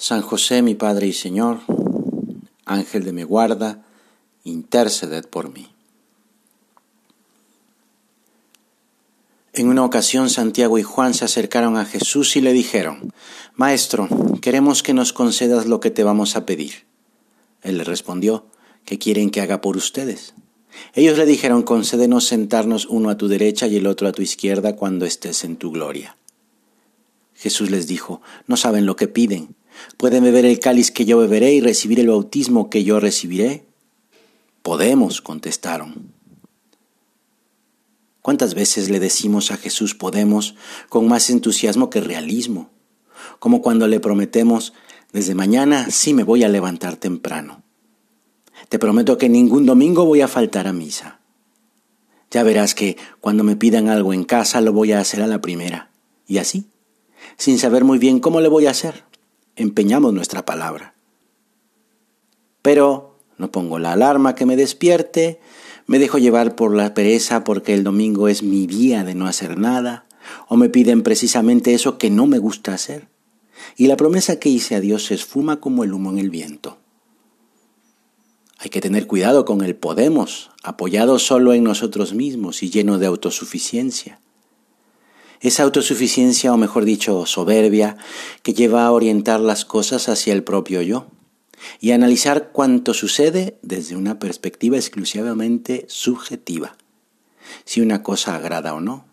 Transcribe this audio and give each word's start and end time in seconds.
San 0.00 0.22
José 0.22 0.62
mi 0.62 0.74
Padre 0.74 1.08
y 1.08 1.12
Señor, 1.12 1.60
Ángel 2.64 3.04
de 3.04 3.12
mi 3.12 3.22
guarda, 3.22 3.84
interceded 4.44 5.26
por 5.26 5.52
mí. 5.52 5.68
En 9.52 9.68
una 9.68 9.84
ocasión 9.84 10.30
Santiago 10.30 10.78
y 10.78 10.82
Juan 10.82 11.12
se 11.12 11.26
acercaron 11.26 11.76
a 11.76 11.84
Jesús 11.84 12.34
y 12.36 12.40
le 12.40 12.54
dijeron, 12.54 13.12
Maestro, 13.56 14.08
queremos 14.40 14.82
que 14.82 14.94
nos 14.94 15.12
concedas 15.12 15.66
lo 15.66 15.80
que 15.80 15.90
te 15.90 16.02
vamos 16.02 16.34
a 16.34 16.46
pedir. 16.46 16.86
Él 17.60 17.76
le 17.76 17.84
respondió, 17.84 18.46
¿qué 18.86 18.98
quieren 18.98 19.28
que 19.28 19.42
haga 19.42 19.60
por 19.60 19.76
ustedes? 19.76 20.32
Ellos 20.94 21.18
le 21.18 21.26
dijeron, 21.26 21.62
concédenos 21.62 22.26
sentarnos 22.26 22.86
uno 22.86 23.10
a 23.10 23.18
tu 23.18 23.28
derecha 23.28 23.66
y 23.66 23.76
el 23.76 23.86
otro 23.86 24.08
a 24.08 24.12
tu 24.12 24.22
izquierda 24.22 24.76
cuando 24.76 25.04
estés 25.04 25.44
en 25.44 25.56
tu 25.56 25.70
gloria. 25.70 26.16
Jesús 27.34 27.70
les 27.70 27.86
dijo, 27.86 28.22
no 28.46 28.56
saben 28.56 28.86
lo 28.86 28.96
que 28.96 29.06
piden. 29.06 29.59
¿Pueden 29.96 30.24
beber 30.24 30.44
el 30.44 30.60
cáliz 30.60 30.90
que 30.90 31.04
yo 31.04 31.18
beberé 31.18 31.52
y 31.52 31.60
recibir 31.60 32.00
el 32.00 32.08
bautismo 32.08 32.70
que 32.70 32.84
yo 32.84 33.00
recibiré? 33.00 33.64
Podemos, 34.62 35.20
contestaron. 35.20 36.12
¿Cuántas 38.22 38.54
veces 38.54 38.90
le 38.90 39.00
decimos 39.00 39.50
a 39.50 39.56
Jesús 39.56 39.94
podemos 39.94 40.54
con 40.88 41.08
más 41.08 41.30
entusiasmo 41.30 41.90
que 41.90 42.00
realismo? 42.00 42.70
Como 43.38 43.62
cuando 43.62 43.88
le 43.88 44.00
prometemos, 44.00 44.72
desde 45.12 45.34
mañana 45.34 45.90
sí 45.90 46.14
me 46.14 46.24
voy 46.24 46.44
a 46.44 46.48
levantar 46.48 46.96
temprano. 46.96 47.62
Te 48.68 48.78
prometo 48.78 49.16
que 49.16 49.28
ningún 49.28 49.66
domingo 49.66 50.04
voy 50.04 50.20
a 50.20 50.28
faltar 50.28 50.66
a 50.66 50.72
misa. 50.72 51.20
Ya 52.30 52.42
verás 52.42 52.74
que 52.74 52.96
cuando 53.20 53.42
me 53.42 53.56
pidan 53.56 53.88
algo 53.88 54.12
en 54.12 54.24
casa 54.24 54.60
lo 54.60 54.72
voy 54.72 54.92
a 54.92 55.00
hacer 55.00 55.22
a 55.22 55.26
la 55.26 55.40
primera. 55.40 55.90
Y 56.26 56.38
así, 56.38 56.66
sin 57.36 57.58
saber 57.58 57.84
muy 57.84 57.98
bien 57.98 58.20
cómo 58.20 58.40
le 58.40 58.48
voy 58.48 58.66
a 58.66 58.70
hacer 58.70 59.09
empeñamos 59.60 60.12
nuestra 60.12 60.44
palabra. 60.44 60.94
Pero 62.62 63.18
no 63.38 63.50
pongo 63.50 63.78
la 63.78 63.92
alarma 63.92 64.34
que 64.34 64.46
me 64.46 64.56
despierte, 64.56 65.40
me 65.86 65.98
dejo 65.98 66.18
llevar 66.18 66.54
por 66.54 66.74
la 66.74 66.94
pereza 66.94 67.44
porque 67.44 67.74
el 67.74 67.84
domingo 67.84 68.28
es 68.28 68.42
mi 68.42 68.66
día 68.66 69.04
de 69.04 69.14
no 69.14 69.26
hacer 69.26 69.58
nada, 69.58 70.06
o 70.48 70.56
me 70.56 70.68
piden 70.68 71.02
precisamente 71.02 71.74
eso 71.74 71.98
que 71.98 72.10
no 72.10 72.26
me 72.26 72.38
gusta 72.38 72.74
hacer. 72.74 73.08
Y 73.76 73.86
la 73.86 73.96
promesa 73.96 74.38
que 74.38 74.48
hice 74.48 74.74
a 74.74 74.80
Dios 74.80 75.06
se 75.06 75.14
esfuma 75.14 75.60
como 75.60 75.84
el 75.84 75.92
humo 75.92 76.10
en 76.10 76.18
el 76.18 76.30
viento. 76.30 76.78
Hay 78.58 78.70
que 78.70 78.80
tener 78.80 79.06
cuidado 79.06 79.44
con 79.44 79.62
el 79.62 79.74
podemos, 79.74 80.50
apoyado 80.62 81.18
solo 81.18 81.54
en 81.54 81.64
nosotros 81.64 82.12
mismos 82.14 82.62
y 82.62 82.70
lleno 82.70 82.98
de 82.98 83.06
autosuficiencia. 83.06 84.20
Esa 85.40 85.62
autosuficiencia, 85.62 86.52
o 86.52 86.58
mejor 86.58 86.84
dicho, 86.84 87.24
soberbia, 87.24 87.96
que 88.42 88.52
lleva 88.52 88.84
a 88.84 88.92
orientar 88.92 89.40
las 89.40 89.64
cosas 89.64 90.08
hacia 90.10 90.34
el 90.34 90.44
propio 90.44 90.82
yo 90.82 91.06
y 91.80 91.92
analizar 91.92 92.52
cuanto 92.52 92.92
sucede 92.92 93.58
desde 93.62 93.96
una 93.96 94.18
perspectiva 94.18 94.76
exclusivamente 94.76 95.86
subjetiva. 95.88 96.76
Si 97.64 97.80
una 97.80 98.02
cosa 98.02 98.36
agrada 98.36 98.74
o 98.74 98.80
no, 98.80 99.06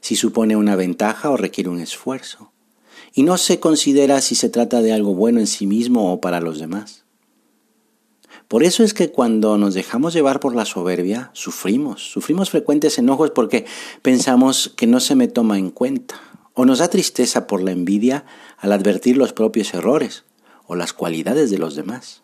si 0.00 0.14
supone 0.14 0.56
una 0.56 0.76
ventaja 0.76 1.30
o 1.30 1.36
requiere 1.36 1.70
un 1.70 1.80
esfuerzo, 1.80 2.52
y 3.12 3.22
no 3.22 3.36
se 3.38 3.58
considera 3.58 4.20
si 4.20 4.34
se 4.34 4.50
trata 4.50 4.82
de 4.82 4.92
algo 4.92 5.14
bueno 5.14 5.40
en 5.40 5.46
sí 5.46 5.66
mismo 5.66 6.12
o 6.12 6.20
para 6.20 6.40
los 6.40 6.60
demás. 6.60 7.05
Por 8.48 8.62
eso 8.62 8.84
es 8.84 8.94
que 8.94 9.10
cuando 9.10 9.58
nos 9.58 9.74
dejamos 9.74 10.14
llevar 10.14 10.38
por 10.38 10.54
la 10.54 10.64
soberbia, 10.64 11.30
sufrimos, 11.32 12.02
sufrimos 12.10 12.50
frecuentes 12.50 12.96
enojos 12.98 13.32
porque 13.32 13.66
pensamos 14.02 14.72
que 14.76 14.86
no 14.86 15.00
se 15.00 15.16
me 15.16 15.26
toma 15.26 15.58
en 15.58 15.70
cuenta, 15.70 16.20
o 16.54 16.64
nos 16.64 16.78
da 16.78 16.88
tristeza 16.88 17.48
por 17.48 17.62
la 17.62 17.72
envidia 17.72 18.24
al 18.58 18.72
advertir 18.72 19.16
los 19.16 19.32
propios 19.32 19.74
errores 19.74 20.24
o 20.66 20.76
las 20.76 20.92
cualidades 20.92 21.50
de 21.50 21.58
los 21.58 21.74
demás. 21.74 22.22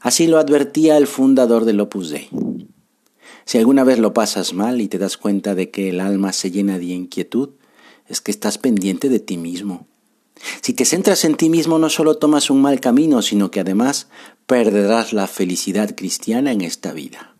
Así 0.00 0.26
lo 0.26 0.38
advertía 0.38 0.96
el 0.96 1.06
fundador 1.06 1.64
del 1.64 1.80
Opus 1.80 2.10
Dei. 2.10 2.28
Si 3.44 3.58
alguna 3.58 3.84
vez 3.84 3.98
lo 3.98 4.14
pasas 4.14 4.52
mal 4.52 4.80
y 4.80 4.88
te 4.88 4.98
das 4.98 5.16
cuenta 5.16 5.54
de 5.54 5.70
que 5.70 5.90
el 5.90 6.00
alma 6.00 6.32
se 6.32 6.50
llena 6.50 6.78
de 6.78 6.86
inquietud, 6.86 7.50
es 8.08 8.20
que 8.20 8.32
estás 8.32 8.58
pendiente 8.58 9.08
de 9.08 9.20
ti 9.20 9.36
mismo 9.36 9.86
si 10.60 10.72
te 10.74 10.84
centras 10.84 11.24
en 11.24 11.36
ti 11.36 11.50
mismo 11.50 11.78
no 11.78 11.90
solo 11.90 12.16
tomas 12.16 12.50
un 12.50 12.62
mal 12.62 12.80
camino, 12.80 13.22
sino 13.22 13.50
que 13.50 13.60
además 13.60 14.08
perderás 14.46 15.12
la 15.12 15.26
felicidad 15.26 15.94
cristiana 15.96 16.52
en 16.52 16.60
esta 16.60 16.92
vida. 16.92 17.34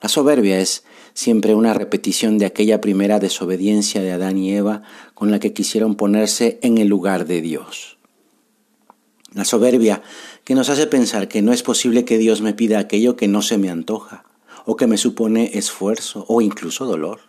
La 0.00 0.08
soberbia 0.08 0.60
es 0.60 0.84
siempre 1.14 1.54
una 1.54 1.74
repetición 1.74 2.38
de 2.38 2.46
aquella 2.46 2.80
primera 2.80 3.18
desobediencia 3.18 4.02
de 4.02 4.12
Adán 4.12 4.38
y 4.38 4.54
Eva 4.54 4.82
con 5.14 5.30
la 5.30 5.40
que 5.40 5.52
quisieron 5.52 5.94
ponerse 5.94 6.58
en 6.62 6.78
el 6.78 6.88
lugar 6.88 7.26
de 7.26 7.40
Dios. 7.40 7.98
La 9.32 9.44
soberbia 9.44 10.02
que 10.44 10.54
nos 10.54 10.68
hace 10.68 10.86
pensar 10.86 11.28
que 11.28 11.42
no 11.42 11.52
es 11.52 11.62
posible 11.62 12.04
que 12.04 12.18
Dios 12.18 12.40
me 12.40 12.54
pida 12.54 12.78
aquello 12.78 13.16
que 13.16 13.28
no 13.28 13.42
se 13.42 13.58
me 13.58 13.70
antoja, 13.70 14.24
o 14.64 14.76
que 14.76 14.86
me 14.86 14.98
supone 14.98 15.52
esfuerzo 15.54 16.24
o 16.28 16.40
incluso 16.40 16.84
dolor. 16.84 17.20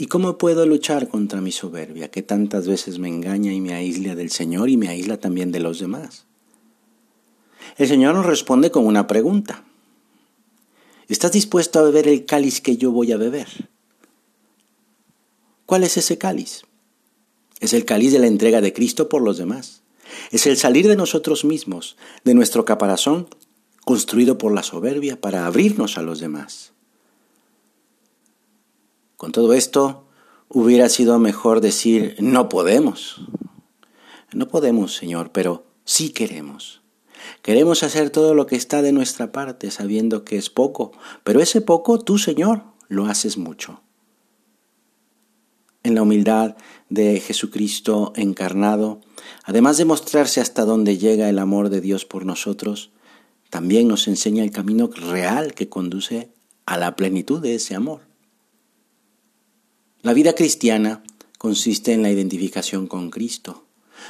¿Y 0.00 0.06
cómo 0.06 0.38
puedo 0.38 0.64
luchar 0.64 1.08
contra 1.08 1.40
mi 1.40 1.50
soberbia, 1.50 2.08
que 2.08 2.22
tantas 2.22 2.68
veces 2.68 3.00
me 3.00 3.08
engaña 3.08 3.52
y 3.52 3.60
me 3.60 3.74
aísla 3.74 4.14
del 4.14 4.30
Señor 4.30 4.70
y 4.70 4.76
me 4.76 4.86
aísla 4.86 5.18
también 5.18 5.50
de 5.50 5.58
los 5.58 5.80
demás? 5.80 6.26
El 7.76 7.88
Señor 7.88 8.14
nos 8.14 8.24
responde 8.24 8.70
con 8.70 8.86
una 8.86 9.08
pregunta. 9.08 9.64
¿Estás 11.08 11.32
dispuesto 11.32 11.80
a 11.80 11.82
beber 11.82 12.06
el 12.06 12.24
cáliz 12.26 12.60
que 12.60 12.76
yo 12.76 12.92
voy 12.92 13.10
a 13.10 13.16
beber? 13.16 13.48
¿Cuál 15.66 15.82
es 15.82 15.96
ese 15.96 16.16
cáliz? 16.16 16.62
Es 17.58 17.72
el 17.72 17.84
cáliz 17.84 18.12
de 18.12 18.20
la 18.20 18.28
entrega 18.28 18.60
de 18.60 18.72
Cristo 18.72 19.08
por 19.08 19.22
los 19.22 19.36
demás. 19.36 19.82
Es 20.30 20.46
el 20.46 20.56
salir 20.56 20.86
de 20.86 20.94
nosotros 20.94 21.44
mismos, 21.44 21.96
de 22.22 22.34
nuestro 22.34 22.64
caparazón, 22.64 23.28
construido 23.84 24.38
por 24.38 24.54
la 24.54 24.62
soberbia 24.62 25.20
para 25.20 25.44
abrirnos 25.46 25.98
a 25.98 26.02
los 26.02 26.20
demás. 26.20 26.72
Con 29.18 29.32
todo 29.32 29.52
esto, 29.52 30.04
hubiera 30.48 30.88
sido 30.88 31.18
mejor 31.18 31.60
decir, 31.60 32.14
no 32.20 32.48
podemos. 32.48 33.20
No 34.32 34.46
podemos, 34.46 34.94
Señor, 34.94 35.32
pero 35.32 35.66
sí 35.84 36.10
queremos. 36.10 36.82
Queremos 37.42 37.82
hacer 37.82 38.10
todo 38.10 38.34
lo 38.34 38.46
que 38.46 38.54
está 38.54 38.80
de 38.80 38.92
nuestra 38.92 39.32
parte, 39.32 39.72
sabiendo 39.72 40.22
que 40.22 40.36
es 40.36 40.50
poco, 40.50 40.92
pero 41.24 41.40
ese 41.40 41.60
poco 41.60 41.98
tú, 41.98 42.16
Señor, 42.16 42.62
lo 42.86 43.06
haces 43.06 43.38
mucho. 43.38 43.82
En 45.82 45.96
la 45.96 46.02
humildad 46.02 46.56
de 46.88 47.18
Jesucristo 47.18 48.12
encarnado, 48.14 49.00
además 49.42 49.78
de 49.78 49.84
mostrarse 49.84 50.40
hasta 50.40 50.64
dónde 50.64 50.96
llega 50.96 51.28
el 51.28 51.40
amor 51.40 51.70
de 51.70 51.80
Dios 51.80 52.04
por 52.04 52.24
nosotros, 52.24 52.92
también 53.50 53.88
nos 53.88 54.06
enseña 54.06 54.44
el 54.44 54.52
camino 54.52 54.88
real 54.94 55.54
que 55.54 55.68
conduce 55.68 56.30
a 56.66 56.76
la 56.76 56.94
plenitud 56.94 57.42
de 57.42 57.56
ese 57.56 57.74
amor. 57.74 58.07
La 60.00 60.12
vida 60.12 60.34
cristiana 60.34 61.02
consiste 61.38 61.92
en 61.92 62.02
la 62.02 62.10
identificación 62.10 62.86
con 62.86 63.10
Cristo. 63.10 63.64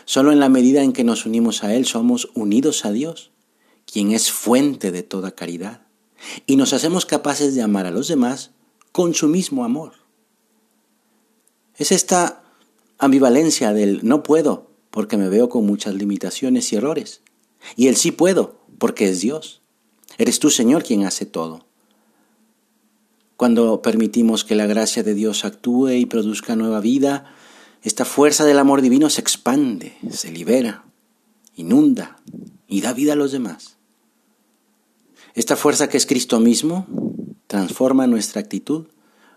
Solo 0.05 0.33
en 0.33 0.41
la 0.41 0.51
medida 0.51 0.83
en 0.83 0.93
que 0.93 1.03
nos 1.03 1.25
unimos 1.25 1.65
a 1.65 1.75
Él 1.75 1.87
somos 1.87 2.29
unidos 2.35 2.85
a 2.85 2.93
Dios, 2.93 3.31
quien 3.91 4.13
es 4.13 4.31
fuente 4.31 4.91
de 4.91 5.03
toda 5.03 5.35
caridad, 5.35 5.87
y 6.47 6.57
nos 6.57 6.75
hacemos 6.75 7.07
capaces 7.07 7.55
de 7.55 7.63
amar 7.63 7.87
a 7.87 7.91
los 7.91 8.07
demás 8.07 8.51
con 8.93 9.15
su 9.15 9.29
mismo 9.29 9.65
amor. 9.65 9.95
Es 11.79 11.91
esta 11.91 12.43
ambivalencia 12.99 13.73
del 13.73 14.01
no 14.03 14.23
puedo 14.23 14.71
porque 14.91 15.17
me 15.17 15.31
veo 15.31 15.49
con 15.49 15.65
muchas 15.65 15.95
limitaciones 15.95 16.71
y 16.71 16.77
errores, 16.77 17.23
y 17.77 17.87
el 17.87 17.97
sí 17.97 18.13
puedo 18.13 18.61
porque 18.77 19.09
es 19.09 19.21
Dios. 19.21 19.63
Eres 20.19 20.39
tú, 20.39 20.51
Señor, 20.51 20.83
quien 20.85 21.07
hace 21.07 21.25
todo. 21.25 21.68
Cuando 23.39 23.83
permitimos 23.83 24.43
que 24.43 24.57
la 24.57 24.67
gracia 24.67 25.05
de 25.05 25.15
Dios 25.15 25.45
actúe 25.45 25.91
y 25.91 26.07
produzca 26.07 26.57
nueva 26.57 26.81
vida, 26.81 27.33
esta 27.85 28.05
fuerza 28.05 28.45
del 28.45 28.59
amor 28.59 28.83
divino 28.83 29.11
se 29.11 29.21
expande, 29.21 29.97
se 30.11 30.33
libera, 30.33 30.85
inunda 31.55 32.17
y 32.67 32.81
da 32.81 32.93
vida 32.93 33.13
a 33.13 33.17
los 33.17 33.31
demás. 33.31 33.77
Esta 35.35 35.55
fuerza 35.55 35.89
que 35.89 35.99
es 35.99 36.05
Cristo 36.05 36.41
mismo 36.41 36.89
transforma 37.47 38.09
nuestra 38.09 38.41
actitud, 38.41 38.89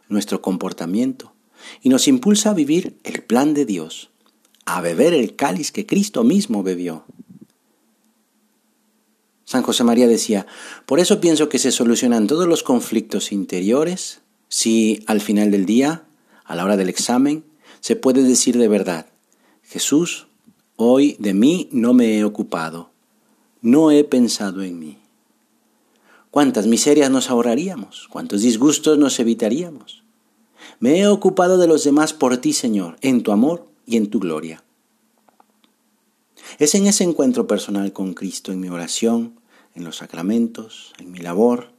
nuestro 0.09 0.41
comportamiento 0.41 1.35
y 1.83 1.89
nos 1.89 2.07
impulsa 2.07 2.49
a 2.49 2.55
vivir 2.55 2.97
el 3.03 3.21
plan 3.21 3.53
de 3.53 3.65
Dios, 3.65 4.09
a 4.65 4.81
beber 4.81 5.13
el 5.13 5.35
cáliz 5.35 5.71
que 5.71 5.85
Cristo 5.85 6.23
mismo 6.23 6.63
bebió. 6.63 7.05
San 9.51 9.63
José 9.63 9.83
María 9.83 10.07
decía, 10.07 10.47
por 10.85 11.01
eso 11.01 11.19
pienso 11.19 11.49
que 11.49 11.59
se 11.59 11.73
solucionan 11.73 12.25
todos 12.25 12.47
los 12.47 12.63
conflictos 12.63 13.33
interiores 13.33 14.21
si 14.47 15.03
al 15.07 15.19
final 15.19 15.51
del 15.51 15.65
día, 15.65 16.05
a 16.45 16.55
la 16.55 16.63
hora 16.63 16.77
del 16.77 16.87
examen, 16.87 17.43
se 17.81 17.97
puede 17.97 18.23
decir 18.23 18.57
de 18.57 18.69
verdad, 18.69 19.07
Jesús, 19.63 20.27
hoy 20.77 21.17
de 21.19 21.33
mí 21.33 21.67
no 21.73 21.93
me 21.93 22.17
he 22.17 22.23
ocupado, 22.23 22.91
no 23.61 23.91
he 23.91 24.05
pensado 24.05 24.63
en 24.63 24.79
mí. 24.79 24.99
¿Cuántas 26.29 26.65
miserias 26.65 27.11
nos 27.11 27.29
ahorraríamos? 27.29 28.07
¿Cuántos 28.09 28.43
disgustos 28.43 28.97
nos 28.97 29.19
evitaríamos? 29.19 30.01
Me 30.79 30.99
he 30.99 31.07
ocupado 31.09 31.57
de 31.57 31.67
los 31.67 31.83
demás 31.83 32.13
por 32.13 32.37
ti, 32.37 32.53
Señor, 32.53 32.95
en 33.01 33.21
tu 33.21 33.33
amor 33.33 33.67
y 33.85 33.97
en 33.97 34.09
tu 34.09 34.21
gloria. 34.21 34.63
Es 36.57 36.73
en 36.73 36.87
ese 36.87 37.03
encuentro 37.03 37.47
personal 37.47 37.91
con 37.91 38.13
Cristo, 38.13 38.53
en 38.53 38.61
mi 38.61 38.69
oración, 38.69 39.40
en 39.75 39.83
los 39.83 39.97
sacramentos, 39.97 40.93
en 40.99 41.11
mi 41.11 41.19
labor, 41.19 41.69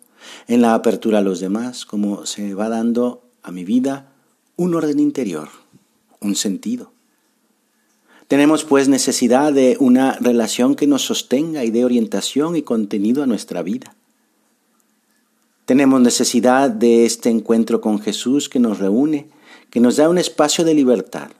en 0.49 0.63
la 0.63 0.75
apertura 0.75 1.19
a 1.19 1.23
los 1.23 1.41
demás, 1.41 1.85
como 1.85 2.27
se 2.27 2.55
va 2.55 2.69
dando 2.69 3.23
a 3.43 3.53
mi 3.53 3.65
vida 3.65 4.13
un 4.57 4.75
orden 4.75 5.01
interior, 5.01 5.49
un 6.21 6.37
sentido. 6.37 6.93
Tenemos 8.29 8.65
pues 8.65 8.89
necesidad 8.89 9.53
de 9.53 9.77
una 9.79 10.15
relación 10.15 10.75
que 10.75 10.87
nos 10.87 11.03
sostenga 11.03 11.65
y 11.65 11.71
dé 11.71 11.85
orientación 11.85 12.57
y 12.57 12.63
contenido 12.63 13.23
a 13.23 13.27
nuestra 13.27 13.63
vida. 13.63 13.95
Tenemos 15.67 16.01
necesidad 16.01 16.71
de 16.71 17.05
este 17.05 17.29
encuentro 17.29 17.81
con 17.81 18.01
Jesús 18.01 18.49
que 18.49 18.59
nos 18.59 18.79
reúne, 18.79 19.29
que 19.71 19.81
nos 19.81 19.97
da 19.97 20.09
un 20.09 20.19
espacio 20.19 20.65
de 20.65 20.75
libertad, 20.75 21.31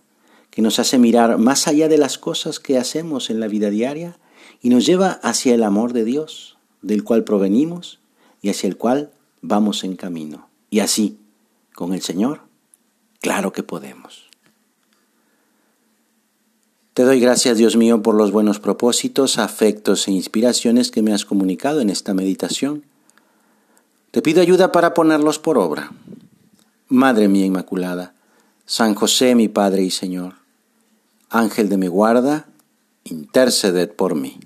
que 0.51 0.63
nos 0.63 0.79
hace 0.79 0.99
mirar 0.99 1.39
más 1.39 1.67
allá 1.67 1.89
de 1.89 1.99
las 1.99 2.19
cosas 2.19 2.61
que 2.61 2.77
hacemos 2.77 3.31
en 3.31 3.41
la 3.41 3.49
vida 3.49 3.71
diaria 3.71 4.19
y 4.63 4.71
nos 4.71 4.87
lleva 4.87 5.13
hacia 5.23 5.55
el 5.55 5.63
amor 5.63 5.93
de 5.93 6.05
Dios, 6.05 6.57
del 6.81 7.05
cual 7.05 7.25
provenimos 7.25 7.99
y 8.41 8.49
hacia 8.49 8.69
el 8.69 8.77
cual 8.77 9.11
vamos 9.41 9.85
en 9.85 9.97
camino. 9.97 10.49
Y 10.71 10.81
así, 10.81 11.19
con 11.75 11.93
el 11.93 12.01
Señor, 12.01 12.41
claro 13.21 13.53
que 13.53 13.63
podemos. 13.63 14.31
Te 16.95 17.03
doy 17.05 17.21
gracias, 17.21 17.59
Dios 17.59 17.77
mío, 17.77 18.03
por 18.03 18.15
los 18.15 18.33
buenos 18.33 18.61
propósitos, 18.61 19.39
afectos 19.39 20.09
e 20.09 20.13
inspiraciones 20.13 20.91
que 20.91 21.03
me 21.03 21.13
has 21.13 21.25
comunicado 21.25 21.81
en 21.81 21.91
esta 21.91 22.15
meditación 22.15 22.85
te 24.13 24.21
pido 24.21 24.43
ayuda 24.43 24.73
para 24.73 24.93
ponerlos 24.93 25.39
por 25.39 25.57
obra. 25.57 25.91
Madre 26.89 27.29
mía 27.29 27.47
Inmaculada, 27.47 28.13
San 28.67 28.95
José 28.95 29.35
mi 29.35 29.49
Padre 29.49 29.85
y 29.85 29.91
Señor, 29.91 30.35
Ángel 31.31 31.71
de 31.71 31.79
mi 31.79 31.87
guarda, 31.87 32.47
interceded 33.05 33.91
por 33.91 34.15
mí. 34.15 34.39